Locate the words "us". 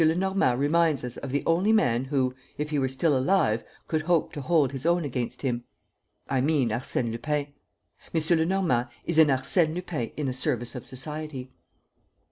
1.03-1.17